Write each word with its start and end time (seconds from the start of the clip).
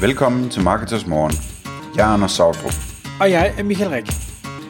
Velkommen 0.00 0.50
til 0.50 0.62
Marketers 0.62 1.06
Morgen. 1.06 1.32
Jeg 1.96 2.08
er 2.08 2.12
Anders 2.14 2.32
Sautrup. 2.32 2.72
Og 3.20 3.30
jeg 3.30 3.54
er 3.58 3.62
Michael 3.62 3.90
Rik. 3.90 4.06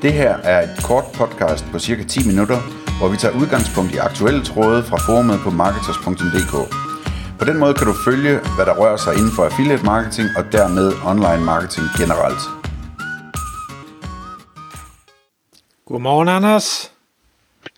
Det 0.03 0.13
her 0.13 0.37
er 0.37 0.63
et 0.63 0.85
kort 0.85 1.05
podcast 1.15 1.65
på 1.73 1.79
cirka 1.79 2.03
10 2.03 2.27
minutter, 2.27 2.59
hvor 2.99 3.09
vi 3.09 3.17
tager 3.17 3.35
udgangspunkt 3.41 3.95
i 3.95 3.97
aktuelle 3.97 4.45
tråde 4.45 4.83
fra 4.83 4.97
forumet 4.97 5.39
på 5.45 5.51
marketers.dk. 5.51 6.55
På 7.39 7.45
den 7.45 7.59
måde 7.59 7.75
kan 7.75 7.87
du 7.87 7.95
følge, 8.05 8.33
hvad 8.57 8.67
der 8.67 8.75
rører 8.81 8.97
sig 8.97 9.13
inden 9.19 9.33
for 9.37 9.45
affiliate 9.45 9.85
marketing 9.85 10.29
og 10.39 10.45
dermed 10.53 10.93
online 11.05 11.45
marketing 11.45 11.87
generelt. 12.01 12.43
Godmorgen, 15.87 16.29
Anders. 16.29 16.93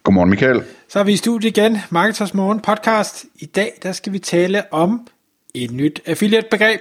Godmorgen, 0.03 0.30
Michael. 0.30 0.62
Så 0.89 0.98
er 0.98 1.05
vi 1.05 1.12
i 1.12 1.17
studiet 1.17 1.57
igen, 1.57 1.79
Marketers 1.91 2.35
Morgen 2.35 2.61
podcast. 2.61 3.25
I 3.35 3.46
dag 3.46 3.73
der 3.82 3.93
skal 3.93 4.12
vi 4.12 4.19
tale 4.19 4.73
om 4.73 5.07
et 5.55 5.71
nyt 5.71 6.01
affiliate-begreb. 6.07 6.80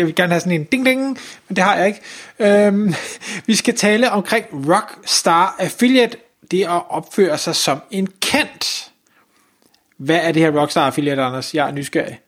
Jeg 0.00 0.06
vil 0.06 0.14
gerne 0.14 0.32
have 0.32 0.40
sådan 0.40 0.60
en 0.60 0.66
ding-ding, 0.74 1.00
men 1.48 1.56
det 1.56 1.64
har 1.64 1.76
jeg 1.76 1.86
ikke. 1.86 2.00
Øhm, 2.66 2.94
vi 3.46 3.54
skal 3.54 3.76
tale 3.76 4.10
omkring 4.10 4.46
Rockstar 4.52 5.56
Affiliate. 5.58 6.16
Det 6.50 6.60
er 6.60 6.70
at 6.70 6.82
opføre 6.88 7.38
sig 7.38 7.56
som 7.56 7.78
en 7.90 8.08
kendt. 8.20 8.90
Hvad 9.96 10.20
er 10.22 10.32
det 10.32 10.42
her 10.42 10.60
Rockstar 10.60 10.86
Affiliate, 10.86 11.22
Anders? 11.22 11.54
Jeg 11.54 11.68
er 11.68 11.72
nysgerrig. 11.72 12.20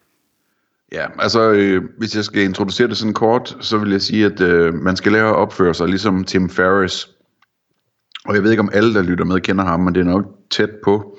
Ja, 0.92 1.06
altså 1.18 1.50
øh, 1.50 1.82
hvis 1.98 2.16
jeg 2.16 2.24
skal 2.24 2.42
introducere 2.42 2.88
det 2.88 2.96
sådan 2.96 3.14
kort, 3.14 3.56
så 3.60 3.78
vil 3.78 3.90
jeg 3.90 4.02
sige, 4.02 4.26
at 4.26 4.40
øh, 4.40 4.74
man 4.74 4.96
skal 4.96 5.12
lære 5.12 5.28
at 5.28 5.36
opføre 5.36 5.74
sig 5.74 5.88
ligesom 5.88 6.24
Tim 6.24 6.50
Ferris. 6.50 7.09
Og 8.24 8.34
jeg 8.34 8.42
ved 8.42 8.50
ikke 8.50 8.60
om 8.60 8.70
alle, 8.73 8.95
der 8.95 9.02
lytter 9.02 9.24
med, 9.24 9.40
kender 9.40 9.64
ham, 9.64 9.80
men 9.80 9.95
det 9.95 10.00
er 10.00 10.04
nok 10.04 10.24
tæt 10.50 10.70
på. 10.84 11.18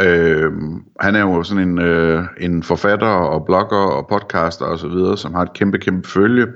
Øh, 0.00 0.52
han 1.00 1.16
er 1.16 1.20
jo 1.20 1.42
sådan 1.42 1.68
en, 1.68 1.78
øh, 1.78 2.24
en 2.40 2.62
forfatter 2.62 3.06
og 3.06 3.44
blogger 3.44 3.76
og 3.76 4.06
podcaster 4.08 4.64
og 4.64 4.78
så 4.78 4.88
videre, 4.88 5.18
som 5.18 5.34
har 5.34 5.42
et 5.42 5.52
kæmpe, 5.52 5.78
kæmpe 5.78 6.08
følge, 6.08 6.46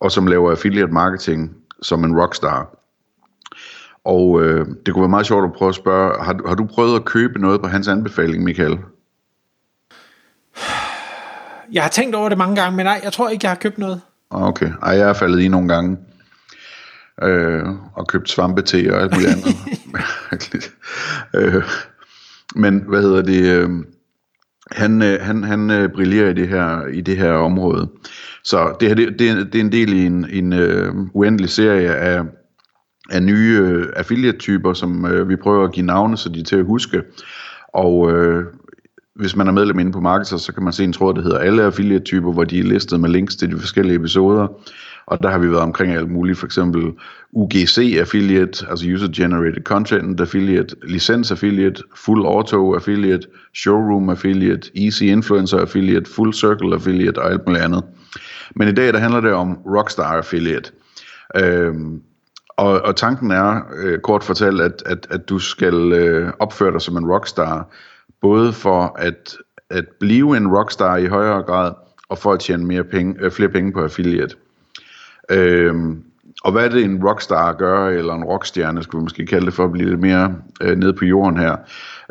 og 0.00 0.12
som 0.12 0.26
laver 0.26 0.50
affiliate 0.50 0.92
marketing 0.92 1.56
som 1.82 2.04
en 2.04 2.20
rockstar. 2.20 2.74
Og 4.04 4.42
øh, 4.42 4.66
det 4.86 4.94
kunne 4.94 5.02
være 5.02 5.08
meget 5.08 5.26
sjovt 5.26 5.44
at 5.44 5.52
prøve 5.52 5.68
at 5.68 5.74
spørge, 5.74 6.24
har, 6.24 6.40
har 6.46 6.54
du 6.54 6.66
prøvet 6.66 6.96
at 6.96 7.04
købe 7.04 7.38
noget 7.38 7.60
på 7.60 7.68
hans 7.68 7.88
anbefaling, 7.88 8.44
Michael? 8.44 8.78
Jeg 11.72 11.82
har 11.82 11.90
tænkt 11.90 12.14
over 12.14 12.28
det 12.28 12.38
mange 12.38 12.56
gange, 12.56 12.76
men 12.76 12.86
nej, 12.86 13.00
jeg 13.04 13.12
tror 13.12 13.28
ikke, 13.28 13.44
jeg 13.44 13.50
har 13.50 13.56
købt 13.56 13.78
noget. 13.78 14.00
Okay, 14.30 14.72
Ej, 14.82 14.92
jeg 14.92 15.08
er 15.08 15.12
faldet 15.12 15.40
i 15.40 15.48
nogle 15.48 15.68
gange 15.68 15.98
øh, 17.22 17.64
og 17.94 18.06
købt 18.06 18.30
svampete 18.30 18.94
og 18.94 19.02
alt 19.02 19.14
muligt 19.14 19.30
andet. 19.30 20.70
øh, 21.34 21.62
men 22.56 22.84
hvad 22.88 23.02
hedder 23.02 23.22
det? 23.22 23.42
Øh, 23.44 23.70
han, 24.72 25.02
øh, 25.02 25.18
han, 25.20 25.44
han 25.44 25.70
øh, 25.70 25.88
brillerer 25.94 26.30
i 26.30 26.34
det 26.34 26.48
her 26.48 26.86
i 26.86 27.00
det 27.00 27.16
her 27.16 27.32
område. 27.32 27.88
Så 28.44 28.76
det 28.80 28.88
her 28.88 28.94
det, 28.94 29.18
det, 29.18 29.52
det 29.52 29.54
er 29.54 29.64
en 29.64 29.72
del 29.72 29.92
i 29.92 30.06
en, 30.06 30.26
en 30.30 30.52
øh, 30.52 30.94
uendelig 31.14 31.50
serie 31.50 31.94
af, 31.94 32.22
af 33.10 33.22
nye 33.22 33.58
øh, 33.62 33.86
affiliate-typer, 33.96 34.72
som 34.72 35.06
øh, 35.06 35.28
vi 35.28 35.36
prøver 35.36 35.64
at 35.64 35.72
give 35.72 35.86
navne, 35.86 36.16
så 36.16 36.28
de 36.28 36.40
er 36.40 36.44
til 36.44 36.56
at 36.56 36.64
huske. 36.64 37.02
Og 37.74 38.12
øh, 38.12 38.44
hvis 39.14 39.36
man 39.36 39.48
er 39.48 39.52
medlem 39.52 39.78
inde 39.78 39.92
på 39.92 40.00
markedet, 40.00 40.40
så 40.40 40.52
kan 40.52 40.62
man 40.62 40.72
se 40.72 40.84
en 40.84 40.92
tråd, 40.92 41.14
der 41.14 41.22
hedder 41.22 41.38
alle 41.38 41.62
affiliate-typer, 41.62 42.32
hvor 42.32 42.44
de 42.44 42.58
er 42.58 42.64
listet 42.64 43.00
med 43.00 43.08
links 43.08 43.36
til 43.36 43.50
de 43.50 43.58
forskellige 43.58 43.96
episoder. 43.96 44.48
Og 45.08 45.22
der 45.22 45.28
har 45.30 45.38
vi 45.38 45.50
været 45.50 45.62
omkring 45.62 45.92
alt 45.92 46.10
muligt, 46.10 46.38
for 46.38 46.46
eksempel 46.46 46.92
UGC 47.32 47.96
affiliate, 48.00 48.66
altså 48.70 48.86
User 48.94 49.08
Generated 49.16 49.64
Content 49.64 50.20
affiliate, 50.20 50.76
licens 50.82 51.30
affiliate, 51.30 51.82
Full 51.94 52.26
Auto 52.26 52.74
affiliate, 52.74 53.26
Showroom 53.54 54.10
affiliate, 54.10 54.70
Easy 54.76 55.02
Influencer 55.02 55.58
affiliate, 55.58 56.10
Full 56.10 56.34
Circle 56.34 56.74
affiliate 56.74 57.18
og 57.18 57.30
alt 57.30 57.46
muligt 57.46 57.64
andet. 57.64 57.84
Men 58.56 58.68
i 58.68 58.72
dag 58.72 58.92
der 58.92 58.98
handler 58.98 59.20
det 59.20 59.32
om 59.32 59.58
Rockstar 59.66 60.16
affiliate. 60.16 60.72
Øhm, 61.36 62.02
og, 62.56 62.80
og 62.80 62.96
tanken 62.96 63.30
er, 63.30 63.60
øh, 63.76 63.98
kort 63.98 64.24
fortalt, 64.24 64.60
at, 64.60 64.82
at, 64.86 65.06
at 65.10 65.28
du 65.28 65.38
skal 65.38 65.92
øh, 65.92 66.32
opføre 66.38 66.72
dig 66.72 66.80
som 66.80 66.96
en 66.96 67.06
rockstar, 67.06 67.68
både 68.20 68.52
for 68.52 68.96
at, 68.98 69.36
at 69.70 69.84
blive 70.00 70.36
en 70.36 70.48
rockstar 70.56 70.96
i 70.96 71.06
højere 71.06 71.42
grad, 71.42 71.72
og 72.08 72.18
for 72.18 72.32
at 72.32 72.40
tjene 72.40 72.64
mere 72.64 72.84
penge, 72.84 73.14
øh, 73.20 73.30
flere 73.30 73.48
penge 73.48 73.72
på 73.72 73.82
affiliate. 73.84 74.36
Øhm, 75.30 76.02
og 76.44 76.52
hvad 76.52 76.64
er 76.64 76.68
det 76.68 76.84
en 76.84 77.04
rockstar 77.04 77.52
gør, 77.52 77.88
eller 77.88 78.14
en 78.14 78.24
rockstjerne, 78.24 78.82
skulle 78.82 79.00
vi 79.00 79.04
måske 79.04 79.26
kalde 79.26 79.46
det 79.46 79.54
for 79.54 79.64
at 79.64 79.72
blive 79.72 79.88
lidt 79.88 80.00
mere 80.00 80.34
øh, 80.60 80.76
nede 80.78 80.92
på 80.92 81.04
jorden 81.04 81.38
her, 81.38 81.56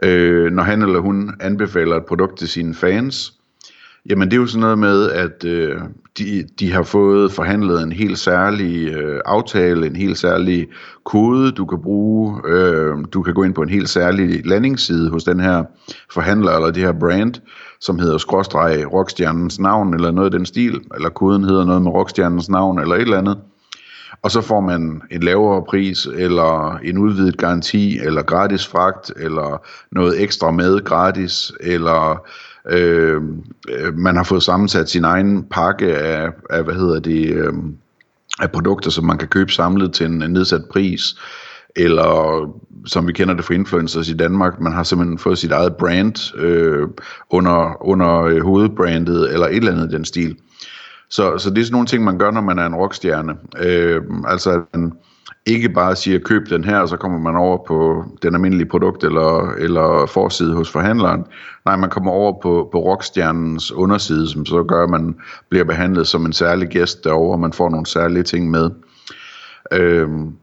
øh, 0.04 0.52
når 0.52 0.64
han 0.64 0.82
eller 0.82 1.00
hun 1.00 1.36
anbefaler 1.40 1.96
et 1.96 2.06
produkt 2.06 2.38
til 2.38 2.48
sine 2.48 2.76
fans, 2.76 3.34
jamen 4.10 4.32
det 4.32 4.38
er 4.38 4.42
jo 4.42 4.48
sådan 4.48 4.62
noget 4.62 4.80
med, 4.80 5.12
at 5.12 5.44
øh, 5.46 5.82
de, 6.18 6.44
de 6.60 6.74
har 6.74 6.84
fået 6.84 7.32
forhandlet 7.32 7.84
en 7.84 7.92
helt 7.92 8.20
særlig 8.20 8.88
øh, 8.88 9.22
aftale, 9.26 9.88
en 9.88 9.96
helt 9.96 10.18
særlig 10.18 10.68
kode, 11.06 11.52
du 11.52 11.66
kan 11.66 11.82
bruge. 11.82 12.42
Øh, 12.48 12.96
du 13.14 13.22
kan 13.22 13.34
gå 13.34 13.44
ind 13.44 13.54
på 13.54 13.62
en 13.62 13.70
helt 13.70 13.90
særlig 13.90 14.46
landingsside 14.46 15.10
hos 15.10 15.24
den 15.24 15.40
her 15.40 15.64
forhandler, 16.12 16.52
eller 16.52 16.72
det 16.72 16.84
her 16.84 16.94
brand, 17.00 17.34
som 17.82 18.00
hedder 18.00 18.18
skråstreg 18.18 18.94
rockstjernens 18.94 19.60
navn, 19.60 19.94
eller 19.94 20.12
noget 20.12 20.34
af 20.34 20.38
den 20.40 20.46
stil, 20.46 20.82
eller 20.96 21.10
koden 21.10 21.44
hedder 21.44 21.66
noget 21.66 21.82
med 21.82 21.92
rockstjernens 21.92 22.50
navn, 22.50 22.80
eller 22.80 22.96
et 22.96 23.02
eller 23.02 23.18
andet. 23.18 23.38
Og 24.22 24.32
så 24.32 24.42
får 24.42 24.62
man 24.62 25.02
en 25.12 25.24
lavere 25.24 25.64
pris, 25.70 26.06
eller 26.06 26.80
en 26.84 26.98
udvidet 26.98 27.38
garanti, 27.38 28.00
eller 28.00 28.22
gratis 28.22 28.68
fragt, 28.68 29.12
eller 29.16 29.68
noget 29.92 30.22
ekstra 30.22 30.52
med 30.52 30.84
gratis, 30.84 31.52
eller 31.60 32.28
Øh, 32.70 33.22
øh, 33.70 33.98
man 33.98 34.16
har 34.16 34.24
fået 34.24 34.44
sammensat 34.44 34.90
sin 34.90 35.04
egen 35.04 35.44
pakke 35.44 35.98
af, 35.98 36.30
af 36.50 36.64
hvad 36.64 36.76
hedder 36.76 37.00
det, 37.00 37.30
øh, 37.30 37.54
af 38.40 38.52
produkter, 38.52 38.90
som 38.90 39.06
man 39.06 39.18
kan 39.18 39.28
købe 39.28 39.52
samlet 39.52 39.94
til 39.94 40.06
en, 40.06 40.18
nedsat 40.18 40.62
pris, 40.72 41.02
eller 41.76 42.42
som 42.86 43.08
vi 43.08 43.14
kender 43.14 43.34
det 43.34 43.46
fra 43.46 43.54
influencers 43.54 44.10
i 44.10 44.14
Danmark, 44.14 44.62
man 44.62 44.74
har 44.74 44.84
simpelthen 44.84 45.20
fået 45.20 45.38
sit 45.38 45.52
eget 45.52 45.76
brand 45.76 46.36
øh, 46.36 46.88
under, 47.30 47.86
under 47.86 48.22
øh, 48.22 48.42
hovedbrandet, 48.42 49.34
eller 49.34 49.48
et 49.48 49.56
eller 49.56 49.72
andet 49.72 49.92
i 49.92 49.96
den 49.96 50.06
stil. 50.06 50.38
Så, 51.10 51.38
så 51.38 51.50
det 51.50 51.58
er 51.58 51.64
sådan 51.64 51.74
nogle 51.74 51.88
ting, 51.88 52.04
man 52.04 52.18
gør, 52.18 52.32
når 52.32 52.42
man 52.42 52.60
er 52.60 52.66
en 52.66 52.76
rockstjerne. 52.76 53.34
Øh, 53.60 54.02
altså, 54.28 54.62
man, 54.74 54.86
øh, 54.86 54.92
ikke 55.48 55.70
bare 55.70 55.96
siger, 55.96 56.20
køb 56.20 56.50
den 56.50 56.64
her, 56.64 56.80
og 56.80 56.90
så 56.90 56.98
kommer 56.98 57.20
man 57.20 57.36
over 57.36 57.58
på 57.68 58.06
den 58.24 58.36
almindelige 58.36 58.70
produkt 58.70 59.04
eller, 59.04 59.52
eller 59.52 60.06
forside 60.14 60.54
hos 60.54 60.72
forhandleren. 60.72 61.26
Nej, 61.66 61.76
man 61.76 61.90
kommer 61.90 62.12
over 62.12 62.42
på, 62.42 62.70
på 62.72 62.80
rockstjernens 62.80 63.72
underside, 63.72 64.28
som 64.28 64.46
så 64.46 64.64
gør, 64.64 64.84
at 64.84 64.90
man 64.90 65.16
bliver 65.50 65.66
behandlet 65.66 66.08
som 66.08 66.26
en 66.26 66.34
særlig 66.34 66.68
gæst 66.68 67.04
derovre, 67.04 67.36
og 67.36 67.40
man 67.40 67.54
får 67.54 67.70
nogle 67.70 67.86
særlige 67.86 68.24
ting 68.24 68.52
med. 68.52 68.70
Øhm, 69.72 70.34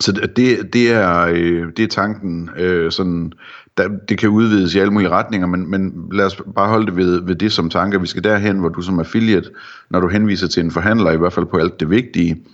så 0.00 0.12
det, 0.12 0.72
det, 0.72 0.92
er, 0.92 1.20
øh, 1.20 1.66
det 1.76 1.84
er 1.84 1.88
tanken. 1.88 2.50
Øh, 2.56 2.92
sådan, 2.92 3.32
der, 3.76 3.88
det 4.08 4.18
kan 4.18 4.28
udvides 4.28 4.74
i 4.74 4.78
alle 4.78 4.92
mulige 4.92 5.10
retninger, 5.10 5.46
men, 5.46 5.70
men 5.70 6.08
lad 6.12 6.24
os 6.24 6.42
bare 6.54 6.68
holde 6.68 6.86
det 6.86 6.96
ved, 6.96 7.22
ved 7.22 7.34
det 7.34 7.52
som 7.52 7.70
tanke. 7.70 8.00
Vi 8.00 8.06
skal 8.06 8.24
derhen, 8.24 8.58
hvor 8.58 8.68
du 8.68 8.82
som 8.82 9.00
affiliate, 9.00 9.50
når 9.90 10.00
du 10.00 10.08
henviser 10.08 10.48
til 10.48 10.64
en 10.64 10.70
forhandler, 10.70 11.10
i 11.10 11.16
hvert 11.16 11.32
fald 11.32 11.46
på 11.46 11.56
alt 11.56 11.80
det 11.80 11.90
vigtige, 11.90 12.44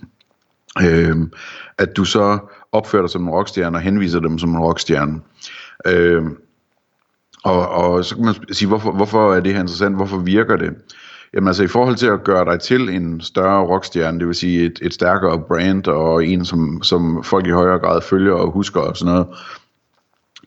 øh, 0.81 1.17
at 1.77 1.97
du 1.97 2.05
så 2.05 2.39
opfører 2.71 3.03
dig 3.03 3.09
som 3.09 3.23
en 3.23 3.29
rockstjerne 3.29 3.77
og 3.77 3.81
henviser 3.81 4.19
dem 4.19 4.39
som 4.39 4.49
en 4.49 4.59
rockstjerne. 4.59 5.19
Øh, 5.87 6.23
og, 7.43 7.69
og 7.69 8.05
så 8.05 8.15
kan 8.15 8.25
man 8.25 8.35
sige, 8.51 8.67
hvorfor, 8.67 8.91
hvorfor 8.91 9.33
er 9.33 9.39
det 9.39 9.53
her 9.53 9.59
interessant? 9.59 9.95
Hvorfor 9.95 10.17
virker 10.17 10.55
det? 10.55 10.73
Jamen 11.33 11.47
altså 11.47 11.63
i 11.63 11.67
forhold 11.67 11.95
til 11.95 12.07
at 12.07 12.23
gøre 12.23 12.45
dig 12.45 12.59
til 12.59 12.89
en 12.89 13.21
større 13.21 13.65
rockstjerne, 13.65 14.19
det 14.19 14.27
vil 14.27 14.35
sige 14.35 14.65
et, 14.65 14.79
et 14.81 14.93
stærkere 14.93 15.39
brand 15.47 15.87
og 15.87 16.25
en, 16.25 16.45
som, 16.45 16.83
som 16.83 17.23
folk 17.23 17.47
i 17.47 17.49
højere 17.49 17.79
grad 17.79 18.01
følger 18.01 18.33
og 18.33 18.51
husker 18.51 18.81
og 18.81 18.97
sådan 18.97 19.13
noget, 19.13 19.27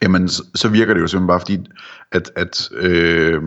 jamen 0.03 0.29
så 0.29 0.69
virker 0.69 0.95
det 0.95 1.01
jo 1.01 1.07
simpelthen 1.07 1.27
bare 1.27 1.41
fordi, 1.41 1.67
at, 2.13 2.31
at 2.37 2.71
øh, 2.73 3.43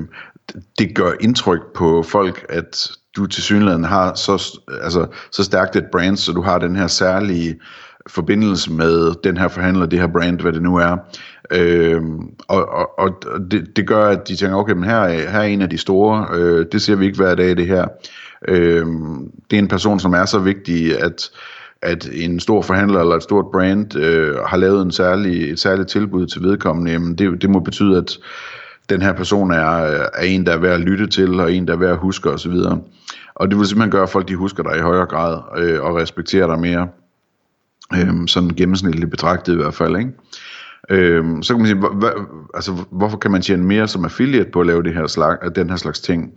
det 0.80 0.96
gør 0.96 1.12
indtryk 1.20 1.62
på 1.76 2.04
folk, 2.04 2.46
at 2.50 2.92
du 3.16 3.26
til 3.26 3.44
synligheden 3.44 3.84
har 3.84 4.14
så, 4.14 4.60
altså, 4.84 5.08
så 5.32 5.44
stærkt 5.44 5.76
et 5.76 5.86
brand, 5.92 6.18
så 6.18 6.32
du 6.32 6.42
har 6.42 6.60
den 6.60 6.76
her 6.76 6.88
særlige 6.88 7.60
forbindelse 8.08 8.72
med 8.72 9.14
den 9.24 9.38
her 9.38 9.48
forhandler, 9.48 9.86
det 9.86 10.00
her 10.00 10.08
brand, 10.08 10.42
hvad 10.42 10.54
det 10.54 10.62
nu 10.62 10.76
er. 10.76 10.98
Øhm, 11.52 12.20
og 12.48 12.70
og, 12.70 13.00
og 13.00 13.24
det, 13.52 13.76
det 13.76 13.88
gør, 13.88 14.06
at 14.06 14.28
de 14.28 14.36
tænker, 14.36 14.58
okay, 14.58 14.74
men 14.74 14.84
her 14.84 14.98
er, 14.98 15.30
her 15.30 15.40
er 15.40 15.44
en 15.44 15.62
af 15.62 15.70
de 15.70 15.78
store, 15.78 16.28
øh, 16.34 16.66
det 16.72 16.82
ser 16.82 16.96
vi 16.96 17.06
ikke 17.06 17.18
hver 17.18 17.36
dag, 17.36 17.58
det 17.58 17.68
her. 17.68 17.88
Øhm, 18.48 19.32
det 19.50 19.58
er 19.58 19.62
en 19.62 19.68
person, 19.68 20.00
som 20.00 20.14
er 20.14 20.26
så 20.26 20.40
vigtig, 20.40 21.00
at 21.00 21.30
at 21.84 22.10
en 22.14 22.40
stor 22.40 22.62
forhandler 22.62 23.00
eller 23.00 23.16
et 23.16 23.24
stort 23.24 23.46
brand 23.52 23.96
øh, 23.96 24.36
har 24.36 24.58
lavet 24.58 24.82
en 24.82 24.92
særlig, 24.92 25.52
et 25.52 25.60
særligt 25.60 25.90
tilbud 25.90 26.28
til 26.28 26.44
vedkommende, 26.44 26.92
jamen 26.92 27.16
det, 27.16 27.42
det 27.42 27.50
må 27.50 27.60
betyde, 27.60 27.98
at 27.98 28.18
den 28.92 29.02
her 29.02 29.14
person 29.14 29.52
er, 29.52 29.58
er 30.14 30.24
en, 30.24 30.46
der 30.46 30.54
er 30.54 30.58
værd 30.58 30.74
at 30.74 30.80
lytte 30.80 31.08
til, 31.08 31.40
og 31.40 31.54
en, 31.54 31.68
der 31.68 31.74
er 31.74 31.78
værd 31.78 31.92
at 31.92 31.98
huske 31.98 32.30
osv. 32.30 32.54
Og 33.36 33.50
det 33.50 33.58
vil 33.58 33.68
simpelthen 33.68 33.92
gøre, 33.92 34.04
at 34.04 34.10
folk 34.10 34.28
de 34.28 34.36
husker 34.36 34.64
dig 34.64 34.78
i 34.78 34.82
højere 34.82 35.06
grad, 35.06 35.42
øh, 35.58 35.84
og 35.84 35.96
respekterer 35.96 36.48
dig 36.48 36.60
mere. 36.60 36.88
Øh, 37.94 38.28
sådan 38.28 38.50
gennemsnitligt 38.50 39.12
betragtet 39.12 39.54
i 39.54 39.56
hvert 39.56 39.74
fald, 39.74 39.98
ikke? 39.98 40.12
Øh, 40.90 41.24
så 41.42 41.54
kan 41.54 41.58
man 41.58 41.68
sige, 41.68 41.80
hva, 41.80 42.10
altså, 42.54 42.86
hvorfor 42.92 43.18
kan 43.18 43.32
man 43.32 43.42
tjene 43.42 43.64
mere 43.64 43.88
som 43.88 44.06
affiliate 44.06 44.52
på 44.52 44.62
at 44.62 44.68
lave 44.68 44.84
det 44.84 44.94
her 44.94 45.08
slag, 45.08 45.38
øh, 45.44 45.52
den 45.56 45.70
her 45.70 45.76
slags 45.76 46.02
ting? 46.02 46.34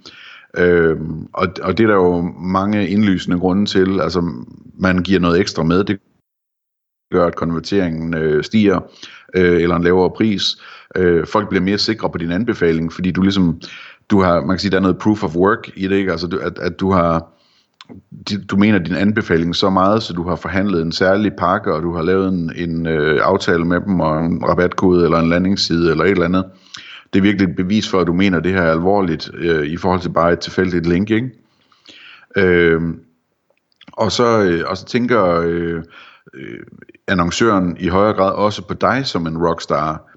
Øhm, 0.57 1.27
og, 1.33 1.49
og 1.63 1.79
det 1.79 1.85
er 1.85 1.89
der 1.89 1.95
jo 1.95 2.21
mange 2.39 2.89
indlysende 2.89 3.39
grunde 3.39 3.67
til. 3.67 4.01
Altså, 4.01 4.45
man 4.79 4.99
giver 4.99 5.21
noget 5.21 5.41
ekstra 5.41 5.63
med, 5.63 5.85
det 5.85 6.01
gør, 7.13 7.27
at 7.27 7.37
konverteringen 7.37 8.15
øh, 8.15 8.45
stiger, 8.45 8.81
øh, 9.35 9.63
eller 9.63 9.77
en 9.77 9.85
lavere 9.85 10.11
pris. 10.11 10.57
Øh, 10.97 11.27
folk 11.27 11.49
bliver 11.49 11.63
mere 11.63 11.79
sikre 11.79 12.11
på 12.11 12.19
din 12.19 12.33
anbefaling, 12.33 12.93
fordi 12.93 13.11
du 13.11 13.23
ligesom, 13.23 13.61
du 14.11 14.21
har, 14.21 14.41
man 14.41 14.49
kan 14.49 14.59
sige, 14.59 14.71
der 14.71 14.77
er 14.77 14.81
noget 14.81 14.99
proof 14.99 15.25
of 15.25 15.37
work 15.37 15.71
i 15.77 15.89
det, 15.89 15.97
ikke? 15.97 16.13
Altså, 16.13 16.39
at, 16.43 16.59
at 16.59 16.81
du 16.81 16.91
har, 16.91 17.27
du 18.51 18.57
mener 18.57 18.79
din 18.79 18.97
anbefaling 18.97 19.57
så 19.57 19.71
meget, 19.71 20.03
så 20.03 20.13
du 20.13 20.29
har 20.29 20.37
forhandlet 20.37 20.83
en 20.83 20.93
særlig 20.93 21.33
pakke, 21.39 21.75
og 21.75 21.83
du 21.83 21.95
har 21.95 22.03
lavet 22.03 22.29
en, 22.29 22.53
en 22.57 22.87
øh, 22.87 23.21
aftale 23.23 23.65
med 23.65 23.81
dem, 23.81 24.01
og 24.01 24.25
en 24.27 24.45
rabatkode, 24.49 25.05
eller 25.05 25.19
en 25.19 25.29
landingsside, 25.29 25.91
eller 25.91 26.05
et 26.05 26.11
eller 26.11 26.25
andet. 26.25 26.45
Det 27.13 27.19
er 27.19 27.23
virkelig 27.23 27.49
et 27.49 27.57
bevis 27.57 27.91
for, 27.91 28.01
at 28.01 28.07
du 28.07 28.13
mener 28.13 28.41
det 28.41 28.53
her 28.53 28.63
er 28.63 28.73
alvorligt, 28.73 29.31
øh, 29.35 29.67
i 29.67 29.77
forhold 29.77 30.01
til 30.01 30.09
bare 30.09 30.33
et 30.33 30.39
tilfældigt 30.39 30.87
link, 30.87 31.11
ikke? 31.11 31.31
Øh, 32.37 32.81
og 33.97 34.13
så, 34.13 34.43
øh, 34.43 34.65
og 34.67 34.77
så 34.77 34.85
tænker 34.85 35.41
øh, 35.45 35.83
øh, 36.35 36.61
annoncøren 37.09 37.77
i 37.81 37.89
højere 37.89 38.15
grad 38.15 38.33
også 38.33 38.63
på 38.63 38.75
dig 38.75 39.07
som 39.07 39.27
en 39.27 39.39
rockstar. 39.39 40.11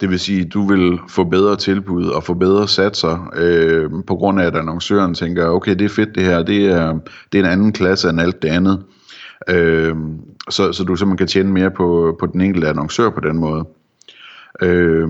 Det 0.00 0.10
vil 0.10 0.20
sige, 0.20 0.40
at 0.40 0.52
du 0.54 0.66
vil 0.68 0.98
få 1.08 1.24
bedre 1.24 1.56
tilbud 1.56 2.08
og 2.08 2.24
få 2.24 2.34
bedre 2.34 2.68
satser, 2.68 3.30
øh, 3.36 3.90
på 4.06 4.14
grund 4.16 4.40
af, 4.40 4.46
at 4.46 4.56
annoncøren 4.56 5.14
tænker, 5.14 5.48
okay, 5.48 5.74
det 5.74 5.84
er 5.84 5.88
fedt 5.88 6.14
det 6.14 6.24
her, 6.24 6.42
det 6.42 6.66
er, 6.66 6.98
det 7.32 7.40
er 7.40 7.44
en 7.44 7.50
anden 7.50 7.72
klasse 7.72 8.10
end 8.10 8.20
alt 8.20 8.42
det 8.42 8.48
andet. 8.48 8.84
Øh, 9.48 9.96
så, 10.50 10.72
så 10.72 10.84
du 10.84 10.96
simpelthen 10.96 11.16
kan 11.16 11.26
tjene 11.26 11.52
mere 11.52 11.70
på, 11.70 12.16
på 12.20 12.26
den 12.26 12.40
enkelte 12.40 12.68
annoncør 12.68 13.10
på 13.10 13.20
den 13.20 13.38
måde. 13.38 13.64
Øh, 14.62 15.08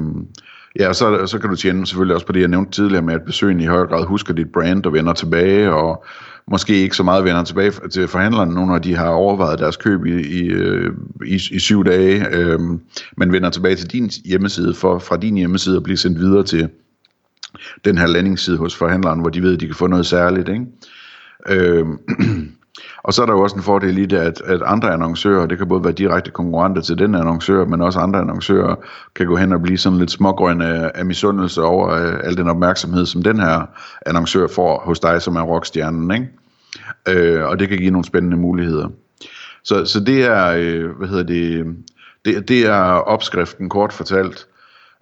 Ja, 0.79 0.89
og 0.89 0.95
så, 0.95 1.27
så 1.27 1.39
kan 1.39 1.51
du 1.51 1.57
tjene 1.57 1.87
selvfølgelig 1.87 2.15
også 2.15 2.27
på 2.27 2.33
det, 2.33 2.41
jeg 2.41 2.49
nævnte 2.49 2.73
tidligere 2.73 3.03
med, 3.03 3.15
at 3.15 3.23
besøgende 3.23 3.65
i 3.65 3.67
højere 3.67 3.87
grad 3.87 4.05
husker 4.05 4.35
dit 4.35 4.53
brand 4.53 4.87
og 4.87 4.93
vender 4.93 5.13
tilbage, 5.13 5.73
og 5.73 6.05
måske 6.51 6.75
ikke 6.75 6.97
så 6.97 7.03
meget 7.03 7.25
vender 7.25 7.45
tilbage 7.45 7.73
til 7.93 8.09
forhandlerne, 8.09 8.55
nu 8.55 8.67
når 8.67 8.79
de 8.79 8.97
har 8.97 9.09
overvejet 9.09 9.59
deres 9.59 9.77
køb 9.77 10.07
i, 10.07 10.11
i, 10.11 10.43
øh, 10.43 10.93
i, 11.27 11.35
i 11.35 11.59
syv 11.59 11.85
dage, 11.85 12.27
øh, 12.33 12.61
men 13.17 13.33
vender 13.33 13.51
tilbage 13.51 13.77
til 13.77 13.91
din 13.91 14.11
hjemmeside, 14.25 14.75
for 14.75 14.99
fra 14.99 15.17
din 15.17 15.37
hjemmeside 15.37 15.77
og 15.77 15.83
bliver 15.83 15.97
sendt 15.97 16.19
videre 16.19 16.45
til 16.45 16.69
den 17.85 17.99
her 17.99 18.07
landingsside 18.07 18.57
hos 18.57 18.77
forhandleren, 18.77 19.21
hvor 19.21 19.31
de 19.31 19.43
ved, 19.43 19.55
at 19.55 19.61
de 19.61 19.67
kan 19.67 19.75
få 19.75 19.87
noget 19.87 20.07
særligt. 20.07 20.49
Ikke? 20.49 20.67
Øh, 21.49 21.87
Og 23.05 23.15
så 23.15 23.23
er 23.23 23.27
der 23.27 23.33
jo 23.33 23.43
også 23.43 23.57
en 23.57 23.63
fordel 23.63 23.99
i 23.99 24.07
det, 24.07 24.17
at, 24.17 24.43
at 24.45 24.63
andre 24.65 24.93
annoncører, 24.93 25.47
det 25.47 25.59
kan 25.59 25.69
både 25.69 25.85
være 25.85 25.93
direkte 25.93 26.31
konkurrenter 26.31 26.83
til 26.83 26.99
den 26.99 27.15
annoncør, 27.15 27.65
men 27.65 27.81
også 27.81 27.99
andre 27.99 28.21
annoncører 28.21 28.75
kan 29.15 29.27
gå 29.27 29.37
hen 29.37 29.53
og 29.53 29.63
blive 29.63 29.79
sådan 29.79 29.99
lidt 29.99 30.11
smågrønne 30.11 30.67
af, 30.67 30.91
af 30.95 31.07
misundelse 31.07 31.63
over 31.63 31.91
øh, 31.91 32.21
al 32.25 32.37
den 32.37 32.49
opmærksomhed, 32.49 33.07
som 33.07 33.23
den 33.23 33.41
her 33.41 33.67
annoncør 34.07 34.47
får 34.47 34.83
hos 34.85 35.01
dig, 35.01 35.23
som 35.23 35.37
er 35.37 35.43
rockstjernen. 35.43 36.11
Ikke? 36.11 36.29
Øh, 37.09 37.45
og 37.45 37.59
det 37.59 37.69
kan 37.69 37.79
give 37.79 37.91
nogle 37.91 38.05
spændende 38.05 38.37
muligheder. 38.37 38.89
Så, 39.65 39.85
så 39.85 40.01
det 40.01 40.25
er, 40.25 40.55
øh, 40.57 40.91
hvad 40.91 41.09
hedder 41.09 41.25
det, 41.25 41.77
det, 42.25 42.49
det 42.49 42.67
er 42.67 42.83
opskriften 42.85 43.69
kort 43.69 43.93
fortalt. 43.93 44.47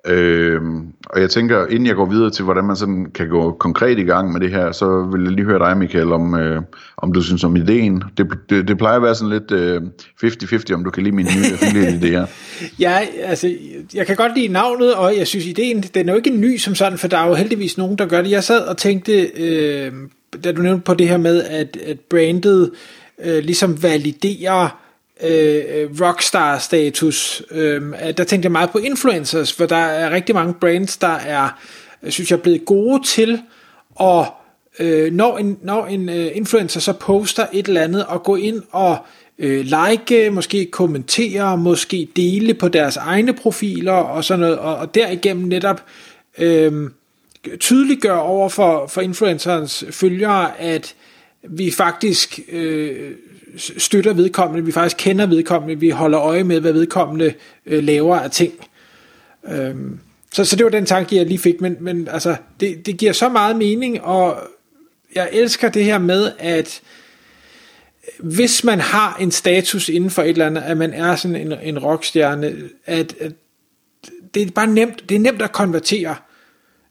Øh, 0.07 0.61
og 1.07 1.21
jeg 1.21 1.31
tænker, 1.31 1.67
inden 1.67 1.87
jeg 1.87 1.95
går 1.95 2.07
videre 2.07 2.31
til, 2.31 2.45
hvordan 2.45 2.65
man 2.65 2.77
sådan 2.77 3.07
kan 3.15 3.29
gå 3.29 3.53
konkret 3.53 3.99
i 3.99 4.03
gang 4.03 4.33
med 4.33 4.41
det 4.41 4.51
her, 4.51 4.73
så 4.73 5.09
vil 5.13 5.23
jeg 5.23 5.33
lige 5.33 5.45
høre 5.45 5.59
dig, 5.59 5.79
Michael, 5.79 6.13
om, 6.13 6.35
øh, 6.35 6.63
om 6.97 7.13
du 7.13 7.23
synes 7.23 7.45
om 7.45 7.57
ideen. 7.57 8.03
Det, 8.19 8.27
det, 8.51 8.69
det 8.69 8.79
plejer 8.79 8.97
at 8.97 9.03
være 9.03 9.15
sådan 9.15 9.33
lidt 9.33 9.51
øh, 9.53 9.83
50-50, 10.25 10.75
om 10.75 10.85
du 10.85 10.91
kan 10.91 11.03
lide 11.03 11.15
min 11.15 11.27
nye 11.37 11.53
affiliate-idéer. 11.53 12.27
ja, 12.85 12.99
altså, 13.23 13.55
jeg 13.95 14.07
kan 14.07 14.17
godt 14.17 14.37
lide 14.37 14.49
navnet, 14.49 14.95
og 14.95 15.17
jeg 15.19 15.27
synes, 15.27 15.47
ideen, 15.47 15.83
den 15.83 16.09
er 16.09 16.13
jo 16.13 16.17
ikke 16.17 16.31
ny 16.31 16.57
som 16.57 16.75
sådan, 16.75 16.99
for 16.99 17.09
der 17.09 17.19
er 17.19 17.29
jo 17.29 17.35
heldigvis 17.35 17.79
nogen, 17.79 17.99
der 17.99 18.07
gør 18.07 18.23
det. 18.23 18.31
Jeg 18.31 18.45
sad 18.45 18.61
og 18.61 18.77
tænkte, 18.77 19.13
øh, 19.23 19.93
da 20.45 20.53
du 20.53 20.63
nævnte 20.63 20.85
på 20.85 20.95
det 20.95 21.09
her 21.09 21.17
med, 21.17 21.43
at, 21.43 21.77
at 21.87 22.01
brandet 22.01 22.71
øh, 23.25 23.45
ligesom 23.45 23.83
validerer 23.83 24.82
Øh, 25.23 25.65
øh, 25.69 26.01
rockstar-status. 26.01 27.43
Øhm, 27.51 27.95
øh, 27.95 28.17
der 28.17 28.25
tænkte 28.25 28.47
jeg 28.47 28.53
meget 28.53 28.71
på 28.71 28.79
influencers, 28.79 29.53
for 29.53 29.67
der 29.67 29.77
er 29.77 30.11
rigtig 30.11 30.35
mange 30.35 30.55
brands, 30.55 30.97
der 30.97 31.09
er, 31.09 31.61
øh, 32.03 32.11
synes 32.11 32.31
jeg, 32.31 32.43
blevet 32.43 32.65
gode 32.65 33.07
til 33.07 33.41
at, 34.01 34.27
øh, 34.79 35.13
når 35.13 35.39
en, 35.39 35.59
når 35.63 35.87
en 35.87 36.09
øh, 36.09 36.31
influencer 36.35 36.81
så 36.81 36.93
poster 36.93 37.47
et 37.53 37.67
eller 37.67 37.83
andet, 37.83 38.07
og 38.07 38.23
gå 38.23 38.37
ind 38.37 38.63
og 38.71 38.97
øh, 39.39 39.65
like, 39.65 40.31
måske 40.31 40.67
kommentere, 40.67 41.59
måske 41.59 42.09
dele 42.17 42.55
på 42.55 42.69
deres 42.69 42.97
egne 42.97 43.33
profiler 43.33 43.93
og 43.93 44.25
sådan 44.25 44.41
noget, 44.41 44.59
og, 44.59 44.77
og 44.77 44.95
derigennem 44.95 45.49
netop 45.49 45.83
øh, 46.39 46.91
tydeliggør 47.61 48.17
over 48.17 48.49
for, 48.49 48.87
for 48.87 49.01
influencerens 49.01 49.85
følgere, 49.91 50.61
at 50.61 50.95
vi 51.49 51.71
faktisk 51.71 52.41
øh, 52.53 53.13
støtter 53.57 54.13
vedkommende, 54.13 54.65
vi 54.65 54.73
faktisk 54.73 54.97
kender 54.99 55.27
vedkommende, 55.27 55.81
vi 55.81 55.91
holder 55.91 56.21
øje 56.21 56.45
med, 56.45 56.61
hvad 56.61 56.73
vedkommende 56.73 57.35
øh, 57.67 57.85
laver 57.85 58.17
af 58.17 58.31
ting. 58.31 58.53
Øhm, 59.49 59.99
så, 60.33 60.45
så 60.45 60.57
det 60.57 60.65
var 60.65 60.71
den 60.71 60.87
tanke, 60.87 61.17
jeg 61.17 61.27
lige 61.27 61.39
fik, 61.39 61.61
men, 61.61 61.77
men 61.81 62.09
altså, 62.09 62.37
det, 62.61 62.87
det 62.87 62.97
giver 62.97 63.13
så 63.13 63.29
meget 63.29 63.57
mening, 63.57 64.01
og 64.01 64.49
jeg 65.15 65.29
elsker 65.33 65.69
det 65.69 65.85
her 65.85 65.99
med, 65.99 66.33
at 66.39 66.81
øh, 66.85 66.93
hvis 68.19 68.65
man 68.65 68.81
har 68.81 69.17
en 69.21 69.31
status 69.31 69.89
inden 69.89 70.11
for 70.11 70.23
et 70.23 70.29
eller 70.29 70.47
andet, 70.47 70.63
at 70.63 70.77
man 70.77 70.93
er 70.93 71.17
sådan 71.17 71.37
en, 71.37 71.53
en 71.63 71.79
rockstjerne, 71.79 72.55
at, 72.87 73.15
at 73.21 73.33
det 74.35 74.43
er 74.43 74.51
bare 74.51 74.67
nemt, 74.67 75.09
det 75.09 75.15
er 75.15 75.19
nemt 75.19 75.43
at 75.43 75.53
konvertere. 75.53 76.17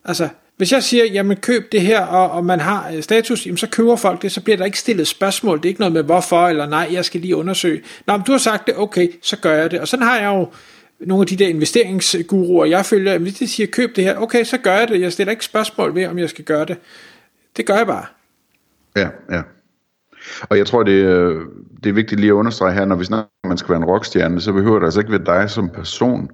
Altså, 0.06 0.30
hvis 0.62 0.72
jeg 0.72 0.84
siger, 0.84 1.06
jamen 1.06 1.38
køb 1.38 1.72
det 1.72 1.82
her, 1.82 2.02
og, 2.02 2.32
og 2.32 2.46
man 2.46 2.60
har 2.60 2.92
øh, 2.96 3.04
status, 3.04 3.46
jamen 3.46 3.58
så 3.58 3.68
køber 3.68 3.96
folk 3.96 4.22
det, 4.22 4.32
så 4.32 4.42
bliver 4.42 4.58
der 4.58 4.66
ikke 4.66 4.80
stillet 4.80 5.08
spørgsmål. 5.08 5.58
Det 5.58 5.66
er 5.66 5.70
ikke 5.70 5.82
noget 5.82 5.94
med 5.94 6.04
hvorfor, 6.04 6.48
eller 6.48 6.66
nej, 6.66 6.90
jeg 6.92 7.06
skal 7.06 7.22
lige 7.22 7.36
undersøge. 7.36 7.82
Nå, 8.08 8.18
men 8.18 8.26
du 8.26 8.32
har 8.32 8.40
sagt 8.40 8.68
det, 8.68 8.78
okay, 8.78 9.10
så 9.22 9.38
gør 9.38 9.54
jeg 9.54 9.72
det. 9.72 9.80
Og 9.80 9.88
sådan 9.88 10.06
har 10.06 10.20
jeg 10.20 10.28
jo 10.28 10.48
nogle 11.00 11.22
af 11.22 11.28
de 11.28 11.36
der 11.36 11.48
investeringsguruer, 11.48 12.66
jeg 12.66 12.86
følger, 12.86 13.18
hvis 13.18 13.34
de 13.34 13.48
siger, 13.48 13.68
køb 13.68 13.96
det 13.96 14.04
her, 14.04 14.18
okay, 14.18 14.44
så 14.44 14.58
gør 14.58 14.76
jeg 14.76 14.88
det. 14.88 15.02
Jeg 15.02 15.14
stiller 15.14 15.32
ikke 15.32 15.46
spørgsmål 15.46 15.96
ved, 15.96 16.08
om 16.08 16.20
jeg 16.20 16.30
skal 16.30 16.46
gøre 16.46 16.66
det. 16.66 16.78
Det 17.58 17.66
gør 17.66 17.78
jeg 17.78 17.88
bare. 17.88 18.06
Ja, 18.96 19.10
ja. 19.32 19.42
Og 20.50 20.58
jeg 20.58 20.68
tror, 20.68 20.84
det, 20.84 20.92
øh, 20.92 21.42
det 21.84 21.90
er 21.90 21.94
vigtigt 21.94 22.22
lige 22.22 22.30
at 22.30 22.36
understrege 22.36 22.74
her, 22.74 22.86
når 22.86 22.96
vi 22.96 23.06
snakker 23.06 23.24
om, 23.24 23.30
at 23.44 23.48
man 23.48 23.58
skal 23.58 23.70
være 23.70 23.82
en 23.82 23.86
rockstjerne, 23.86 24.42
så 24.42 24.54
behøver 24.54 24.80
det 24.80 24.86
altså 24.86 25.00
ikke 25.00 25.12
være 25.12 25.40
dig 25.42 25.50
som 25.50 25.70
person, 25.70 26.30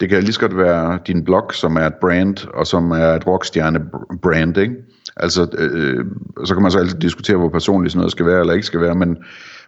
det 0.00 0.08
kan 0.08 0.22
lige 0.22 0.32
så 0.32 0.40
godt 0.40 0.56
være 0.56 0.98
din 1.06 1.24
blog, 1.24 1.54
som 1.54 1.76
er 1.76 1.86
et 1.86 1.94
brand, 2.00 2.48
og 2.54 2.66
som 2.66 2.90
er 2.90 3.14
et 3.14 3.26
rockstjerne-brand, 3.26 4.56
ikke? 4.56 4.74
Altså, 5.16 5.48
øh, 5.58 5.98
øh, 5.98 6.04
så 6.44 6.54
kan 6.54 6.62
man 6.62 6.70
så 6.70 6.78
altid 6.78 6.98
diskutere, 6.98 7.36
hvor 7.36 7.48
personligt 7.48 7.92
sådan 7.92 7.98
noget 7.98 8.12
skal 8.12 8.26
være, 8.26 8.40
eller 8.40 8.54
ikke 8.54 8.66
skal 8.66 8.80
være, 8.80 8.94
men, 8.94 9.16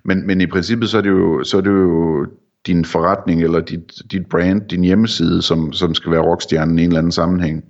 men, 0.04 0.26
men 0.26 0.40
i 0.40 0.47
princippet, 0.47 0.88
så 0.88 0.99
er 0.99 1.02
det 1.02 1.11
jo, 1.11 1.45
så 1.45 1.57
er 1.57 1.61
det 1.61 1.71
jo 1.71 2.26
din 2.66 2.85
forretning, 2.85 3.43
eller 3.43 3.61
dit, 3.61 3.93
dit 4.12 4.26
brand, 4.26 4.69
din 4.69 4.85
hjemmeside, 4.85 5.43
som, 5.43 5.73
som 5.73 5.95
skal 5.95 6.12
være 6.12 6.21
rockstjernen 6.21 6.78
i 6.78 6.83
en 6.83 6.88
eller 6.88 6.99
anden 6.99 7.12
sammenhæng. 7.12 7.64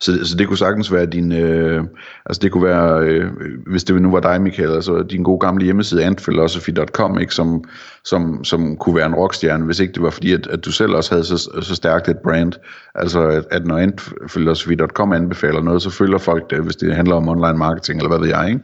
Så, 0.00 0.26
så 0.26 0.36
det 0.36 0.48
kunne 0.48 0.58
sagtens 0.58 0.92
være 0.92 1.06
din, 1.06 1.32
øh, 1.32 1.84
altså 2.26 2.40
det 2.42 2.52
kunne 2.52 2.64
være, 2.64 3.00
øh, 3.02 3.30
hvis 3.66 3.84
det 3.84 4.02
nu 4.02 4.10
var 4.10 4.20
dig, 4.20 4.42
Michael, 4.42 4.72
altså 4.72 5.02
din 5.02 5.22
gode 5.22 5.40
gamle 5.40 5.64
hjemmeside, 5.64 6.04
antphilosophy.com, 6.04 7.18
ikke, 7.18 7.34
som, 7.34 7.64
som, 8.04 8.44
som 8.44 8.76
kunne 8.76 8.96
være 8.96 9.06
en 9.06 9.14
rockstjerne, 9.14 9.64
hvis 9.64 9.80
ikke 9.80 9.92
det 9.92 10.02
var 10.02 10.10
fordi, 10.10 10.32
at, 10.32 10.46
at 10.46 10.64
du 10.64 10.72
selv 10.72 10.94
også 10.94 11.14
havde 11.14 11.24
så, 11.24 11.36
så 11.62 11.74
stærkt 11.74 12.08
et 12.08 12.18
brand. 12.18 12.52
Altså 12.94 13.20
at, 13.20 13.44
at 13.50 13.66
når 13.66 13.78
antphilosophy.com 13.78 15.12
anbefaler 15.12 15.62
noget, 15.62 15.82
så 15.82 15.90
følger 15.90 16.18
folk 16.18 16.50
det, 16.50 16.58
hvis 16.58 16.76
det 16.76 16.94
handler 16.94 17.14
om 17.14 17.28
online 17.28 17.58
marketing, 17.58 17.98
eller 17.98 18.08
hvad 18.08 18.18
ved 18.18 18.28
jeg, 18.28 18.48
ikke? 18.48 18.60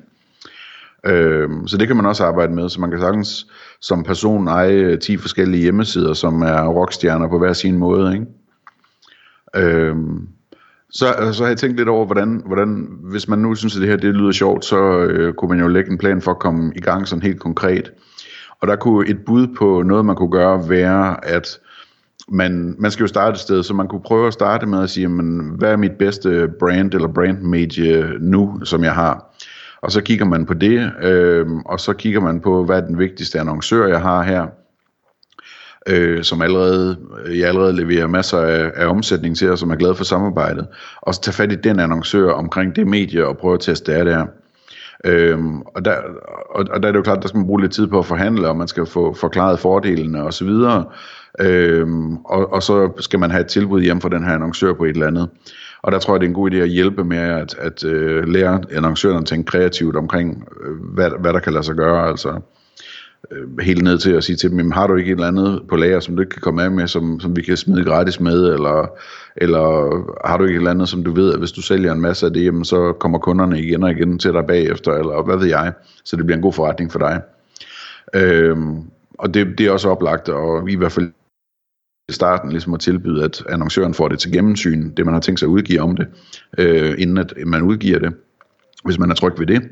Øh, 1.06 1.48
så 1.66 1.76
det 1.76 1.86
kan 1.86 1.96
man 1.96 2.06
også 2.06 2.24
arbejde 2.24 2.52
med, 2.52 2.68
så 2.68 2.80
man 2.80 2.90
kan 2.90 3.00
sagtens 3.00 3.46
som 3.80 4.04
person 4.04 4.48
eje 4.48 4.72
øh, 4.72 4.98
10 4.98 5.16
forskellige 5.16 5.62
hjemmesider, 5.62 6.14
som 6.14 6.42
er 6.42 6.68
rockstjerner 6.68 7.28
på 7.28 7.38
hver 7.38 7.52
sin 7.52 7.78
måde, 7.78 8.12
ikke? 8.12 8.26
Øh, 9.56 9.96
så, 10.94 11.14
øh, 11.20 11.32
så 11.32 11.42
har 11.42 11.48
jeg 11.48 11.58
tænkt 11.58 11.76
lidt 11.76 11.88
over, 11.88 12.06
hvordan, 12.06 12.42
hvordan 12.46 12.88
hvis 13.02 13.28
man 13.28 13.38
nu 13.38 13.54
synes, 13.54 13.76
at 13.76 13.80
det 13.80 13.88
her 13.88 13.96
det 13.96 14.14
lyder 14.14 14.32
sjovt, 14.32 14.64
så 14.64 14.98
øh, 14.98 15.34
kunne 15.34 15.48
man 15.48 15.60
jo 15.60 15.68
lægge 15.68 15.90
en 15.90 15.98
plan 15.98 16.22
for 16.22 16.30
at 16.30 16.38
komme 16.38 16.72
i 16.76 16.80
gang 16.80 17.08
sådan 17.08 17.22
helt 17.22 17.40
konkret. 17.40 17.92
Og 18.60 18.68
der 18.68 18.76
kunne 18.76 19.08
et 19.08 19.24
bud 19.26 19.46
på 19.58 19.82
noget, 19.82 20.04
man 20.04 20.16
kunne 20.16 20.30
gøre, 20.30 20.68
være, 20.68 21.26
at 21.26 21.58
man, 22.28 22.76
man 22.78 22.90
skal 22.90 23.04
jo 23.04 23.08
starte 23.08 23.34
et 23.34 23.40
sted, 23.40 23.62
så 23.62 23.74
man 23.74 23.88
kunne 23.88 24.00
prøve 24.00 24.26
at 24.26 24.32
starte 24.32 24.66
med 24.66 24.82
at 24.82 24.90
sige, 24.90 25.08
men, 25.08 25.54
hvad 25.58 25.72
er 25.72 25.76
mit 25.76 25.92
bedste 25.98 26.48
brand 26.60 26.94
eller 26.94 27.08
brand 27.08 27.42
medie 27.42 28.06
nu, 28.20 28.60
som 28.64 28.84
jeg 28.84 28.94
har? 28.94 29.34
Og 29.82 29.92
så 29.92 30.00
kigger 30.00 30.24
man 30.24 30.46
på 30.46 30.54
det, 30.54 30.92
øh, 31.02 31.46
og 31.66 31.80
så 31.80 31.92
kigger 31.92 32.20
man 32.20 32.40
på, 32.40 32.64
hvad 32.64 32.76
er 32.76 32.86
den 32.86 32.98
vigtigste 32.98 33.40
annoncør, 33.40 33.86
jeg 33.86 34.00
har 34.00 34.22
her 34.22 34.46
øh, 35.88 36.22
som 36.22 36.42
allerede, 36.42 36.96
I 37.30 37.38
jeg 37.38 37.48
allerede 37.48 37.76
leverer 37.76 38.06
masser 38.06 38.38
af, 38.38 38.72
af 38.74 38.86
omsætning 38.86 39.36
til, 39.36 39.50
og 39.50 39.58
som 39.58 39.70
er 39.70 39.76
glad 39.76 39.94
for 39.94 40.04
samarbejdet. 40.04 40.66
Og 41.02 41.14
så 41.14 41.20
tage 41.20 41.34
fat 41.34 41.52
i 41.52 41.56
den 41.56 41.80
annoncør 41.80 42.30
omkring 42.30 42.76
det 42.76 42.86
medie, 42.86 43.26
og 43.26 43.38
prøve 43.38 43.54
at 43.54 43.60
teste 43.60 43.92
det 43.92 43.98
af 43.98 44.04
der. 44.04 44.26
Øhm, 45.04 45.60
og, 45.60 45.84
der, 45.84 45.96
og, 46.50 46.64
og 46.70 46.82
der 46.82 46.88
er 46.88 46.92
det 46.92 46.98
jo 46.98 47.02
klart, 47.02 47.22
der 47.22 47.28
skal 47.28 47.38
man 47.38 47.46
bruge 47.46 47.60
lidt 47.60 47.72
tid 47.72 47.86
på 47.86 47.98
at 47.98 48.06
forhandle, 48.06 48.48
og 48.48 48.56
man 48.56 48.68
skal 48.68 48.86
få 48.86 49.14
forklaret 49.14 49.58
fordelene 49.58 50.24
og 50.24 50.34
så 50.34 50.44
videre. 50.44 50.84
Øhm, 51.40 52.16
og, 52.16 52.52
og 52.52 52.62
så 52.62 52.90
skal 53.00 53.18
man 53.18 53.30
have 53.30 53.40
et 53.40 53.46
tilbud 53.46 53.82
hjem 53.82 54.00
fra 54.00 54.08
den 54.08 54.24
her 54.24 54.34
annoncør 54.34 54.72
på 54.72 54.84
et 54.84 54.90
eller 54.90 55.06
andet. 55.06 55.28
Og 55.82 55.92
der 55.92 55.98
tror 55.98 56.14
jeg, 56.14 56.20
det 56.20 56.26
er 56.26 56.28
en 56.28 56.34
god 56.34 56.50
idé 56.50 56.56
at 56.56 56.68
hjælpe 56.68 57.04
med 57.04 57.18
at, 57.18 57.54
at 57.58 57.84
øh, 57.84 58.28
lære 58.28 58.60
annoncørerne 58.72 59.20
at 59.20 59.26
tænke 59.26 59.50
kreativt 59.50 59.96
omkring, 59.96 60.48
øh, 60.60 60.94
hvad, 60.94 61.10
hvad 61.20 61.32
der 61.32 61.40
kan 61.40 61.52
lade 61.52 61.64
sig 61.64 61.74
gøre. 61.74 62.08
Altså, 62.08 62.40
øh, 63.30 63.58
helt 63.58 63.82
ned 63.82 63.98
til 63.98 64.12
at 64.12 64.24
sige 64.24 64.36
til 64.36 64.50
dem, 64.50 64.58
jamen, 64.58 64.72
har 64.72 64.86
du 64.86 64.96
ikke 64.96 65.10
et 65.10 65.14
eller 65.14 65.28
andet 65.28 65.62
på 65.68 65.76
lager, 65.76 66.00
som 66.00 66.16
du 66.16 66.22
ikke 66.22 66.30
kan 66.30 66.42
komme 66.42 66.62
af 66.62 66.70
med, 66.70 66.88
som, 66.88 67.20
som 67.20 67.36
vi 67.36 67.42
kan 67.42 67.56
smide 67.56 67.84
gratis 67.84 68.20
med, 68.20 68.52
eller, 68.52 68.86
eller 69.36 69.66
har 70.28 70.36
du 70.36 70.44
ikke 70.44 70.56
et 70.56 70.60
eller 70.60 70.70
andet, 70.70 70.88
som 70.88 71.04
du 71.04 71.12
ved, 71.12 71.32
at 71.32 71.38
hvis 71.38 71.52
du 71.52 71.62
sælger 71.62 71.92
en 71.92 72.00
masse 72.00 72.26
af 72.26 72.32
det, 72.32 72.44
jamen, 72.44 72.64
så 72.64 72.92
kommer 72.92 73.18
kunderne 73.18 73.60
igen 73.60 73.82
og 73.82 73.90
igen 73.90 74.18
til 74.18 74.32
dig 74.32 74.46
bagefter, 74.46 74.92
eller 74.92 75.22
hvad 75.22 75.36
ved 75.36 75.46
jeg, 75.46 75.72
så 76.04 76.16
det 76.16 76.26
bliver 76.26 76.36
en 76.36 76.42
god 76.42 76.52
forretning 76.52 76.92
for 76.92 76.98
dig. 76.98 77.20
Øhm, 78.14 78.80
og 79.18 79.34
det, 79.34 79.58
det 79.58 79.66
er 79.66 79.70
også 79.70 79.88
oplagt, 79.88 80.28
og 80.28 80.70
i 80.70 80.76
hvert 80.76 80.92
fald 80.92 81.12
i 82.08 82.12
starten 82.12 82.50
ligesom 82.50 82.74
at 82.74 82.80
tilbyde, 82.80 83.24
at 83.24 83.44
annoncøren 83.48 83.94
får 83.94 84.08
det 84.08 84.18
til 84.18 84.32
gennemsyn, 84.32 84.90
det 84.96 85.04
man 85.04 85.14
har 85.14 85.20
tænkt 85.20 85.40
sig 85.40 85.46
at 85.46 85.50
udgive 85.50 85.80
om 85.80 85.96
det, 85.96 86.06
øh, 86.58 86.94
inden 86.98 87.18
at 87.18 87.34
man 87.46 87.62
udgiver 87.62 87.98
det, 87.98 88.14
hvis 88.84 88.98
man 88.98 89.10
er 89.10 89.14
tryg 89.14 89.38
ved 89.38 89.46
det. 89.46 89.62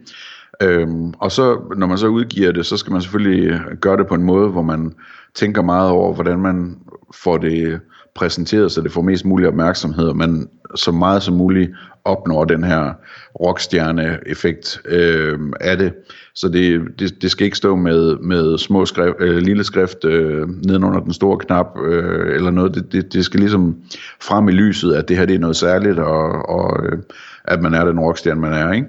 Øhm, 0.63 1.13
og 1.19 1.33
så 1.33 1.61
når 1.77 1.87
man 1.87 1.99
så 1.99 2.07
udgiver 2.07 2.53
det, 2.53 2.67
så 2.67 2.77
skal 2.77 2.93
man 2.93 3.03
selvfølgelig 3.03 3.51
øh, 3.51 3.77
gøre 3.81 3.97
det 3.97 4.07
på 4.07 4.15
en 4.15 4.25
måde, 4.25 4.49
hvor 4.49 4.63
man 4.63 4.95
tænker 5.35 5.63
meget 5.63 5.91
over, 5.91 6.15
hvordan 6.15 6.39
man 6.39 6.77
får 7.15 7.39
det 7.39 7.81
præsenteret, 8.15 8.73
så 8.73 8.81
det 8.81 8.93
får 8.93 9.03
mest 9.03 9.25
mulig 9.25 9.49
opmærksomhed, 9.49 10.09
og 10.09 10.17
man 10.17 10.49
så 10.75 10.93
meget 10.93 11.23
som 11.23 11.35
muligt 11.35 11.71
opnår 12.05 12.45
den 12.45 12.65
her 12.65 12.93
rockstjerne-effekt 13.41 14.81
øh, 14.85 15.39
af 15.61 15.79
det. 15.79 15.93
Så 16.35 16.49
det, 16.49 16.83
det, 16.99 17.23
det 17.23 17.31
skal 17.31 17.45
ikke 17.45 17.57
stå 17.57 17.77
med, 17.77 18.17
med 18.17 18.59
små 18.59 18.87
skrift, 18.87 19.17
øh, 19.19 19.37
lille 19.37 19.65
skrift 19.65 20.05
øh, 20.05 20.49
nedenunder 20.49 21.01
den 21.01 21.13
store 21.13 21.39
knap, 21.39 21.79
øh, 21.85 22.35
eller 22.35 22.51
noget. 22.51 22.75
Det, 22.75 22.93
det, 22.93 23.13
det 23.13 23.25
skal 23.25 23.41
ligesom 23.41 23.77
frem 24.21 24.49
i 24.49 24.53
lyset, 24.53 24.95
at 24.95 25.09
det 25.09 25.17
her 25.17 25.27
det 25.27 25.35
er 25.35 25.39
noget 25.39 25.57
særligt, 25.57 25.99
og, 25.99 26.49
og 26.49 26.85
øh, 26.87 26.99
at 27.45 27.63
man 27.63 27.75
er 27.75 27.85
den 27.85 28.01
rockstjerne, 28.01 28.41
man 28.41 28.53
er, 28.53 28.73
ikke? 28.73 28.87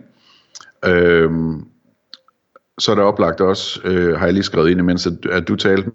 Øhm, 0.85 1.65
så 2.79 2.91
er 2.91 2.95
der 2.95 3.03
oplagt 3.03 3.41
også, 3.41 3.81
øh, 3.83 4.17
har 4.17 4.25
jeg 4.25 4.33
lige 4.33 4.43
skrevet 4.43 4.69
ind, 4.69 4.79
imens 4.79 5.07
at, 5.07 5.25
at 5.31 5.47
du 5.47 5.55
talte, 5.55 5.91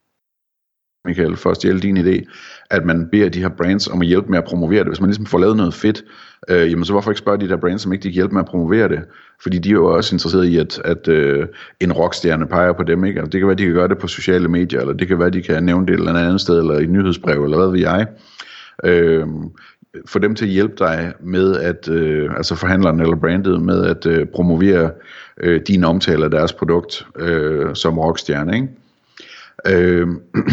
Michael, 1.04 1.36
for 1.36 1.50
at 1.50 1.56
stjæle 1.56 1.80
din 1.80 1.96
idé, 1.96 2.24
at 2.70 2.84
man 2.84 3.08
beder 3.12 3.28
de 3.28 3.40
her 3.40 3.48
brands 3.48 3.88
om 3.88 4.00
at 4.00 4.06
hjælpe 4.06 4.28
med 4.28 4.38
at 4.38 4.44
promovere 4.44 4.78
det. 4.78 4.88
Hvis 4.88 5.00
man 5.00 5.10
ligesom 5.10 5.26
får 5.26 5.38
lavet 5.38 5.56
noget 5.56 5.74
fedt, 5.74 6.04
øh, 6.48 6.70
jamen 6.70 6.84
så 6.84 6.92
hvorfor 6.92 7.10
ikke 7.10 7.18
spørge 7.18 7.40
de 7.40 7.48
der 7.48 7.56
brands, 7.56 7.82
som 7.82 7.92
ikke 7.92 8.02
de 8.02 8.08
kan 8.08 8.14
hjælpe 8.14 8.34
med 8.34 8.42
at 8.42 8.48
promovere 8.48 8.88
det? 8.88 9.04
Fordi 9.42 9.58
de 9.58 9.68
er 9.68 9.72
jo 9.72 9.86
også 9.96 10.14
interesseret 10.14 10.44
i, 10.44 10.56
at, 10.56 10.80
at 10.84 11.08
øh, 11.08 11.46
en 11.80 11.92
rockstjerne 11.92 12.46
peger 12.46 12.72
på 12.72 12.82
dem. 12.82 13.04
Ikke? 13.04 13.20
Altså, 13.20 13.30
det 13.30 13.40
kan 13.40 13.48
være, 13.48 13.56
de 13.56 13.64
kan 13.64 13.74
gøre 13.74 13.88
det 13.88 13.98
på 13.98 14.06
sociale 14.08 14.48
medier, 14.48 14.80
eller 14.80 14.92
det 14.92 15.08
kan 15.08 15.18
være, 15.18 15.30
de 15.30 15.42
kan 15.42 15.64
nævne 15.64 15.86
det 15.86 15.94
et 15.94 15.98
eller 15.98 16.14
andet 16.14 16.40
sted, 16.40 16.58
eller 16.58 16.78
i 16.78 16.82
et 16.82 16.90
nyhedsbrev, 16.90 17.44
eller 17.44 17.56
hvad 17.56 17.68
ved 17.68 17.78
jeg. 17.78 18.06
Øh, 18.84 19.26
få 20.06 20.18
dem 20.18 20.34
til 20.34 20.44
at 20.44 20.50
hjælpe 20.50 20.74
dig 20.78 21.12
med 21.20 21.56
at, 21.56 21.88
øh, 21.88 22.30
altså 22.36 22.54
forhandleren 22.54 23.00
eller 23.00 23.16
brandet, 23.16 23.62
med 23.62 23.84
at 23.84 24.06
øh, 24.06 24.26
promovere 24.26 24.90
øh, 25.40 25.60
din 25.68 25.84
omtale 25.84 26.24
af 26.24 26.30
deres 26.30 26.52
produkt 26.52 27.06
øh, 27.16 27.74
som 27.74 27.98
rockstjerne, 27.98 28.54
ikke? 28.54 28.68
Øh, 29.66 30.08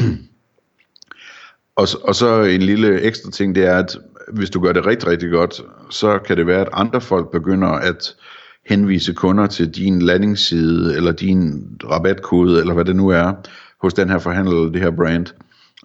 og, 1.81 1.87
og 2.03 2.15
så 2.15 2.43
en 2.43 2.61
lille 2.61 3.01
ekstra 3.01 3.31
ting, 3.31 3.55
det 3.55 3.65
er, 3.65 3.77
at 3.77 3.97
hvis 4.33 4.49
du 4.49 4.59
gør 4.59 4.71
det 4.71 4.85
rigtig, 4.85 5.09
rigtig 5.09 5.31
godt, 5.31 5.61
så 5.89 6.19
kan 6.19 6.37
det 6.37 6.47
være, 6.47 6.61
at 6.61 6.69
andre 6.73 7.01
folk 7.01 7.31
begynder 7.31 7.67
at 7.67 8.15
henvise 8.65 9.13
kunder 9.13 9.47
til 9.47 9.69
din 9.69 10.01
landingsside, 10.01 10.95
eller 10.95 11.11
din 11.11 11.63
rabatkode, 11.83 12.59
eller 12.59 12.73
hvad 12.73 12.85
det 12.85 12.95
nu 12.95 13.09
er, 13.09 13.33
hos 13.81 13.93
den 13.93 14.09
her 14.09 14.19
forhandler, 14.19 14.55
eller 14.55 14.71
det 14.71 14.81
her 14.81 14.91
brand. 14.91 15.25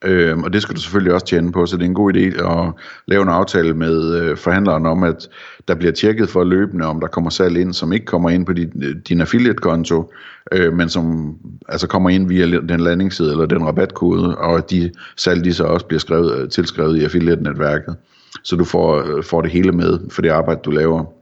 Øhm, 0.04 0.42
og 0.42 0.52
det 0.52 0.62
skal 0.62 0.76
du 0.76 0.80
selvfølgelig 0.80 1.14
også 1.14 1.26
tjene 1.26 1.52
på, 1.52 1.66
så 1.66 1.76
det 1.76 1.82
er 1.82 1.88
en 1.88 1.94
god 1.94 2.14
idé 2.14 2.50
at 2.50 2.72
lave 3.06 3.22
en 3.22 3.28
aftale 3.28 3.74
med 3.74 4.14
øh, 4.14 4.36
forhandleren 4.36 4.86
om, 4.86 5.02
at 5.02 5.28
der 5.68 5.74
bliver 5.74 5.92
tjekket 5.92 6.28
for 6.28 6.44
løbende, 6.44 6.86
om 6.86 7.00
der 7.00 7.06
kommer 7.06 7.30
salg 7.30 7.56
ind, 7.56 7.72
som 7.72 7.92
ikke 7.92 8.06
kommer 8.06 8.30
ind 8.30 8.46
på 8.46 8.52
din, 8.52 8.82
øh, 8.82 8.96
din 9.08 9.20
affiliate-konto, 9.20 10.12
øh, 10.52 10.72
men 10.72 10.88
som 10.88 11.34
altså 11.68 11.86
kommer 11.86 12.10
ind 12.10 12.28
via 12.28 12.60
den 12.60 12.80
landingsside 12.80 13.30
eller 13.30 13.46
den 13.46 13.66
rabatkode, 13.66 14.38
og 14.38 14.58
at 14.58 14.70
de 14.70 14.90
salg 15.16 15.44
de 15.44 15.54
så 15.54 15.64
også 15.64 15.86
bliver 15.86 16.00
skrevet, 16.00 16.38
øh, 16.38 16.48
tilskrevet 16.48 16.96
i 16.96 17.04
affiliate-netværket, 17.04 17.96
så 18.44 18.56
du 18.56 18.64
får, 18.64 19.16
øh, 19.16 19.24
får 19.24 19.42
det 19.42 19.50
hele 19.50 19.72
med 19.72 19.98
for 20.10 20.22
det 20.22 20.28
arbejde, 20.28 20.60
du 20.64 20.70
laver. 20.70 21.19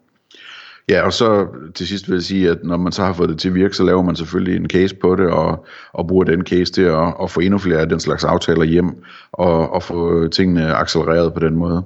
Ja, 0.88 1.02
og 1.02 1.12
så 1.12 1.46
til 1.74 1.88
sidst 1.88 2.08
vil 2.08 2.14
jeg 2.14 2.22
sige, 2.22 2.50
at 2.50 2.58
når 2.64 2.76
man 2.76 2.92
så 2.92 3.04
har 3.04 3.12
fået 3.12 3.28
det 3.28 3.38
til 3.38 3.48
at 3.48 3.54
virke, 3.54 3.74
så 3.74 3.82
laver 3.82 4.02
man 4.02 4.16
selvfølgelig 4.16 4.56
en 4.56 4.70
case 4.70 4.94
på 4.94 5.16
det, 5.16 5.26
og, 5.26 5.66
og 5.92 6.08
bruger 6.08 6.24
den 6.24 6.46
case 6.46 6.72
til 6.72 6.82
at, 6.82 7.14
at 7.22 7.30
få 7.30 7.40
endnu 7.40 7.58
flere 7.58 7.80
af 7.80 7.88
den 7.88 8.00
slags 8.00 8.24
aftaler 8.24 8.64
hjem, 8.64 9.02
og, 9.32 9.72
og 9.72 9.82
få 9.82 10.28
tingene 10.28 10.74
accelereret 10.74 11.34
på 11.34 11.40
den 11.40 11.54
måde. 11.54 11.82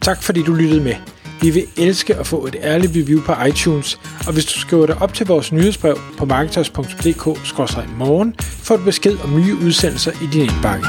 Tak 0.00 0.22
fordi 0.22 0.42
du 0.42 0.54
lyttede 0.54 0.84
med. 0.84 0.94
Vi 1.42 1.50
vil 1.50 1.62
elske 1.76 2.14
at 2.14 2.26
få 2.26 2.46
et 2.46 2.56
ærligt 2.62 2.92
review 2.96 3.20
på 3.20 3.32
iTunes, 3.48 4.00
og 4.26 4.32
hvis 4.32 4.44
du 4.44 4.58
skriver 4.58 4.86
dig 4.86 5.02
op 5.02 5.14
til 5.14 5.26
vores 5.26 5.52
nyhedsbrev 5.52 5.96
på 6.18 6.24
marketers.dk-morgen, 6.24 8.34
får 8.38 8.76
du 8.76 8.84
besked 8.84 9.16
om 9.24 9.36
nye 9.36 9.56
udsendelser 9.66 10.12
i 10.12 10.26
din 10.32 10.42
indbakke. 10.42 10.86